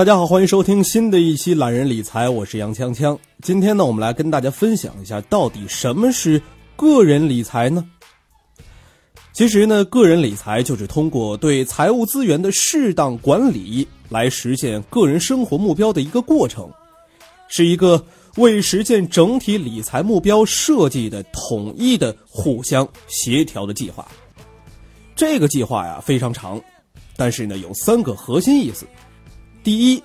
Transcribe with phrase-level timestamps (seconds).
[0.00, 3.18] 大家好，欢迎收听新的一期懒人理财，我是杨锵锵。
[3.42, 6.40] 今天呢，我们来跟大家分享一下，到底什么是
[6.74, 7.86] 个人理财呢？
[9.34, 16.70] 其实呢，个人理财就是通过对财务资源的适当管理，来实现个人生活目标的一个过程，
[17.46, 18.02] 是一个
[18.36, 24.08] 为实现整体理财目标设计的统一的、互相协调的计划。
[25.14, 26.58] 这个计划呀非常长，
[27.18, 28.86] 但是呢有三个核心意思。
[29.62, 30.02] 第一，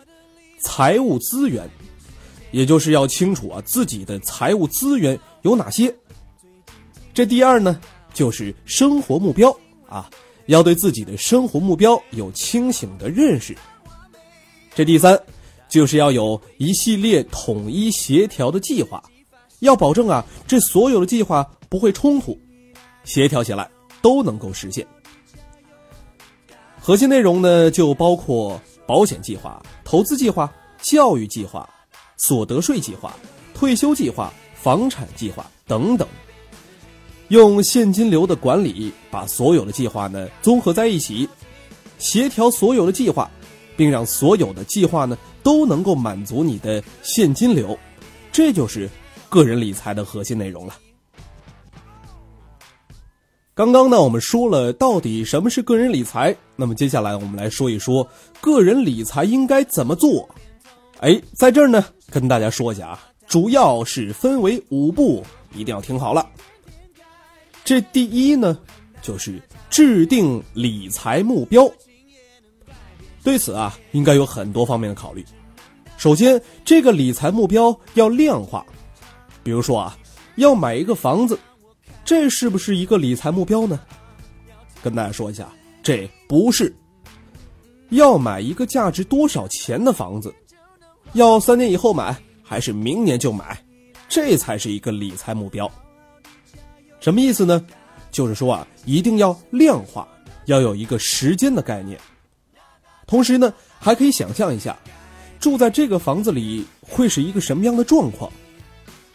[0.59, 1.69] 财务资源，
[2.51, 5.93] 也就是要清楚啊自己的财务资源有哪些。
[7.13, 7.79] 这第二呢，
[8.13, 9.55] 就是生活目标
[9.87, 10.09] 啊，
[10.47, 13.55] 要对自己的生活目标有清醒的认识。
[14.73, 15.17] 这第三，
[15.69, 19.01] 就是要有一系列统一协调的计划，
[19.59, 22.37] 要保证啊这所有的计划不会冲突，
[23.05, 23.71] 协调起来
[24.01, 24.85] 都能够实现。
[26.77, 28.59] 核心内容呢，就包括。
[28.87, 31.67] 保险计划、投资计划、教育计划、
[32.17, 33.13] 所得税计划、
[33.53, 36.07] 退休计划、房产计划等等，
[37.29, 41.27] 用现金流的管理把所有的计划呢综合在一起，
[41.97, 43.29] 协调所有的计划，
[43.75, 47.77] 并让所有的计划呢都能够满足你的现金流，
[48.31, 48.89] 这就是
[49.29, 50.75] 个人理财的核心内容了。
[53.55, 58.05] 刚刚呢，我们说了到底什么是个人理财，那么接下来我们来说一说
[58.41, 60.27] 个人理财应该怎么做。
[60.99, 65.23] 哎，在这儿呢，跟大家说一下啊，主要是分为五步，
[65.55, 66.27] 一定要听好了。
[67.63, 68.59] 这第一呢，
[69.01, 71.65] 就是制定理财目标。
[73.23, 75.23] 对此啊，应该有很多方面的考虑。
[75.95, 78.65] 首先，这个理财目标要量化，
[79.43, 79.97] 比如说啊，
[80.35, 81.39] 要买一个房子。
[82.05, 83.79] 这是不是一个理财目标呢？
[84.83, 85.49] 跟大家说一下，
[85.81, 86.73] 这不是。
[87.89, 90.33] 要买一个价值多少钱的房子，
[91.13, 93.59] 要三年以后买还是明年就买，
[94.07, 95.69] 这才是一个理财目标。
[96.99, 97.65] 什么意思呢？
[98.11, 100.07] 就是说啊，一定要量化，
[100.45, 101.99] 要有一个时间的概念。
[103.07, 104.77] 同时呢，还可以想象一下，
[105.39, 108.31] 住在这个房子里会是一个什么样的状况，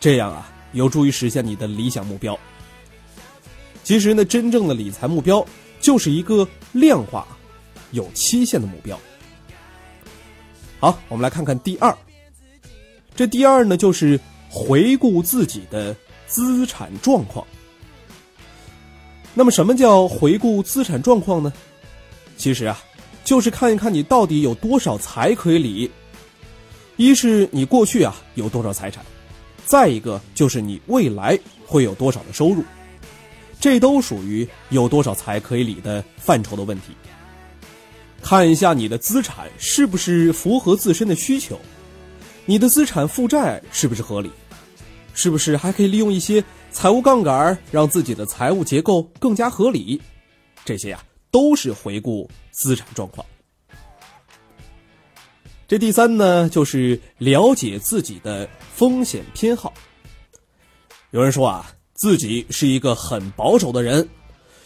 [0.00, 2.38] 这样啊，有助于实现你的理想目标。
[3.82, 5.44] 其实呢，真正的理财目标
[5.80, 7.26] 就是一个量化、
[7.90, 8.98] 有期限的目标。
[10.78, 11.96] 好，我们来看看第二。
[13.14, 14.18] 这第二呢，就是
[14.48, 15.94] 回顾自己的
[16.26, 17.46] 资产状况。
[19.34, 21.52] 那么，什么叫回顾资产状况呢？
[22.36, 22.80] 其实啊，
[23.24, 25.90] 就是看一看你到底有多少财可以理。
[26.96, 29.04] 一是你过去啊有多少财产，
[29.64, 32.64] 再一个就是你未来会有多少的收入。
[33.60, 36.94] 这都属于有多少财可以理的范畴的问题。
[38.22, 41.60] 看一下你的资产是不是符合自身的需求，
[42.46, 44.30] 你的资产负债是不是合理，
[45.12, 50.00] 是不是还可以利用一些财务杠杆让自己的财务结构更加合理？
[50.64, 53.24] 这些呀都是回顾资产状况。
[55.68, 59.72] 这第三呢，就是了解自己的风险偏好。
[61.10, 61.70] 有人说啊。
[62.00, 64.08] 自己是一个很保守的人，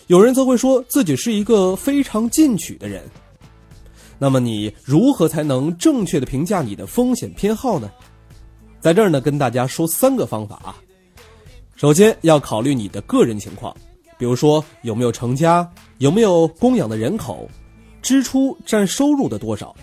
[0.07, 3.03] 有人则会说自己是一个非常进取的人。
[4.21, 7.91] 那么你如何才能正确的评价你的风险偏好呢？
[8.81, 10.77] 在这儿呢，跟大家说三个方法啊。
[11.75, 13.77] 首先要考虑你的个人情况，
[14.17, 15.69] 比如说有没有成家，
[15.99, 17.51] 有没有供养的人口，
[18.01, 19.75] 支出占收入的多少。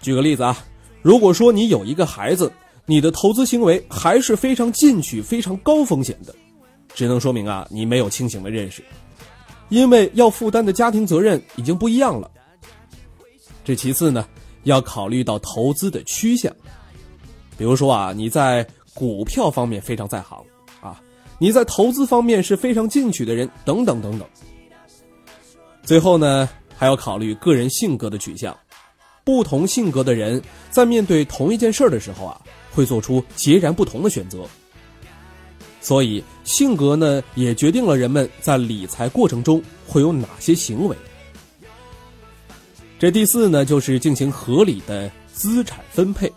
[0.00, 0.56] 举个例子啊，
[1.02, 2.50] 如果说你有一个孩子。
[2.86, 6.34] 你的投资行为还是非常进取、非常高风险的，
[6.94, 8.84] 只能说明啊，你没有清醒的认识，
[9.70, 12.30] 因为要负担的家庭责任已经不一样了。
[13.64, 14.28] 这其次呢，
[14.64, 16.54] 要考虑到投资的趋向，
[17.56, 20.44] 比如说啊，你在股票方面非常在行
[20.82, 21.00] 啊，
[21.38, 24.28] 你在投资方面是非常进取的人，等等等等。
[25.82, 26.46] 最后呢，
[26.76, 28.54] 还要考虑个人性格的取向，
[29.24, 32.38] 不同性格的人在面对同一件事的时候啊。
[32.74, 34.44] 会做出截然不同的选择，
[35.80, 40.96] 所以性格呢，也决定了人们在理财过程中会有哪些行为。
[42.98, 46.32] 这第四呢，就是进行合理的资产分配。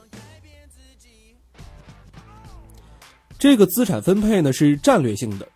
[3.39, 5.47] 这个资产分配呢，是战略性的，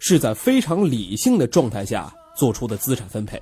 [0.00, 3.40] 是在非常理性的状态下做出的资产分配。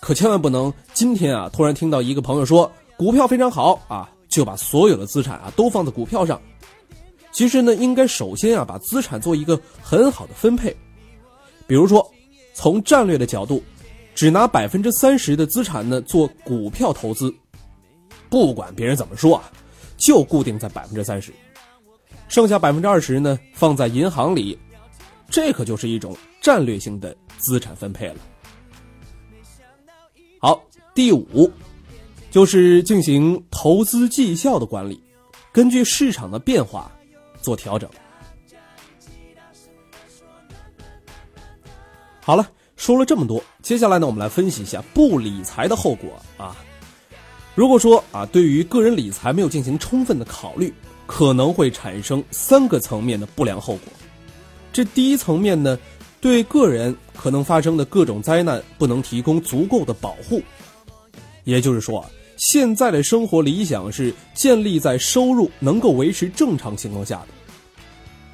[0.00, 6.40] 可千万不能今天啊，突然听到一个朋友说股票非常好啊，就把所有的资产啊都放在股票上。
[7.32, 10.74] 其实呢，应该首先啊把资产做一个很好的分配。
[11.66, 12.08] 比如说，
[12.54, 13.62] 从战略的角度，
[14.14, 17.32] 只拿百分之三十的资产呢做股票投资，
[18.28, 19.50] 不管别人怎么说啊，
[19.96, 21.32] 就固定在百分之三十，
[22.28, 24.58] 剩下百分之二十呢放在银行里，
[25.28, 28.16] 这可就是一种战略性的资产分配了。
[30.40, 30.60] 好，
[30.94, 31.48] 第五，
[32.30, 35.02] 就是进行投资绩效的管理，
[35.52, 36.90] 根据市场的变化
[37.42, 37.90] 做调整。
[42.22, 46.56] 好了，说了这么多，接下来呢，我们来分析一下不理财的后果啊。
[47.54, 50.72] 如果说啊，对于个人理财没有进行充分的考虑，
[51.06, 53.92] 可能会产生三个层面的不良后果。
[54.72, 55.78] 这第一层面呢？
[56.22, 60.42] 对个人可能发生的各种灾难不能提供足够的保护，
[61.44, 62.04] 也就是说，
[62.40, 67.28] 现在的生活理想是建立在收入能够维持正常情况下的。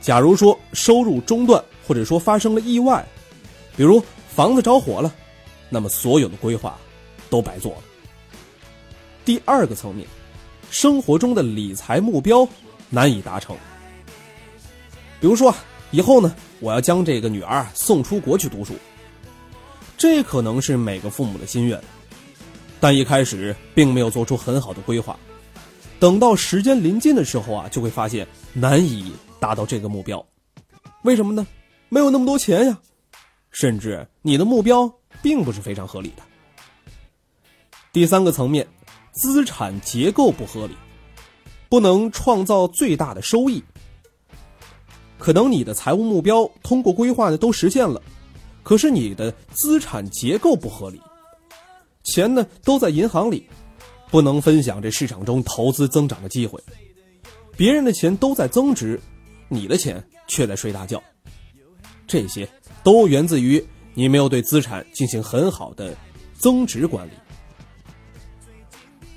[0.01, 3.05] 假如说收入中断，或者说发生了意外，
[3.77, 4.01] 比如
[4.33, 5.13] 房子着火了，
[5.69, 6.79] 那么所有的规划
[7.29, 7.79] 都白做了。
[9.25, 10.07] 第二个层面，
[10.71, 12.49] 生活中的理财目标
[12.89, 13.57] 难以达成，
[15.21, 15.53] 比如说
[15.91, 16.33] 以后呢？
[16.61, 18.73] 我要将这个女儿送出国去读书，
[19.99, 21.79] 这可能是每个父母的心愿，
[22.81, 25.19] 但一开始并没有做出很好的规划，
[25.99, 30.25] 等到时间临近的时候啊，就会发现难以达到这个目标。
[31.03, 31.47] 为什么呢？
[31.89, 32.79] 没有那么多钱呀，
[33.51, 34.93] 甚至你的目标
[35.23, 36.23] 并不是非常合理的。
[37.93, 38.67] 第三个层面，
[39.13, 40.77] 资产结构不合理，
[41.69, 43.63] 不能创造最大的收益。
[45.17, 48.03] 可能你的财务目标通过规划呢都实现了，
[48.63, 51.01] 可是你的资产结构不合理，
[52.07, 53.47] 钱呢都在银行里，
[54.11, 56.59] 不能分享这市场中投资增长的机会，
[57.57, 58.99] 别人的钱都在增值，
[59.49, 61.03] 你的钱却在睡大觉，
[62.07, 62.49] 这些
[62.85, 63.63] 都源自于
[63.93, 65.95] 你没有对资产进行很好的
[66.33, 67.11] 增值管理。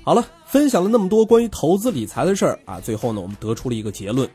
[0.02, 4.28] 好了，分享了那么多关于投资理财的事儿啊，最后呢我们得出了一个结论。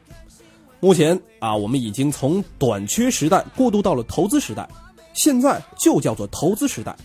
[0.79, 4.65] 目前啊，我们已经从短缺时代过渡到了投资时代，
[5.13, 6.95] 现在就叫做投资时代。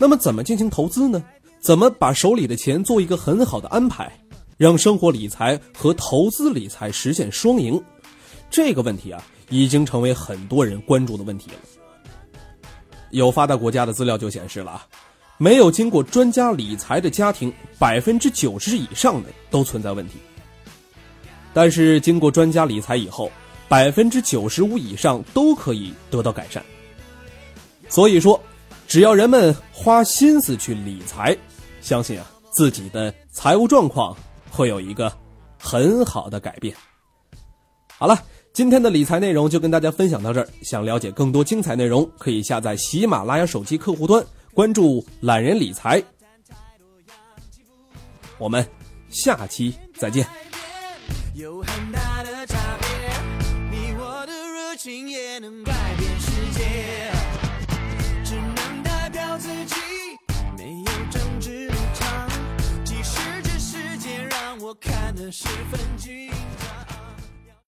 [0.00, 1.22] 那么，怎么进行投资呢？
[1.60, 4.10] 怎么把手里的钱做一个很好的安排，
[4.56, 7.78] 让生活理财和投资理财实现双赢？
[8.50, 11.58] 这个问题啊，已经成为很多人关注的问题了。
[13.10, 14.86] 有发达国家的资料就显示了啊，
[15.36, 20.14] 没有经过专家理财的家庭，百分之九十以上的都存在问题。
[21.52, 23.30] 但是经过专家理财以后，
[23.68, 26.64] 百分之九十五以上都可以得到改善。
[27.90, 28.40] 所以说，
[28.90, 31.36] 只要人们花心思去理财，
[31.80, 34.16] 相信啊自己的财务状况
[34.50, 35.16] 会有一个
[35.56, 36.74] 很好的改变。
[37.96, 38.20] 好了，
[38.52, 40.48] 今天的理财内容就跟大家分享到这儿。
[40.64, 46.02] 想了解更多精彩内容，可以下载喜马拉雅手机客户端，关注“懒人理财”。
[48.38, 48.66] 我们
[49.08, 50.26] 下期再见。
[51.34, 52.88] 有很大的差别，
[53.70, 57.12] 你我的热情也能改变世界，
[65.28, 66.79] 十分紧张